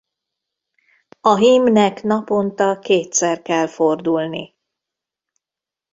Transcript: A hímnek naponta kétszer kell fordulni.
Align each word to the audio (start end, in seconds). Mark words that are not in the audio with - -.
A 1.21 1.35
hímnek 1.35 2.03
naponta 2.03 2.79
kétszer 2.79 3.41
kell 3.41 3.67
fordulni. 3.67 4.55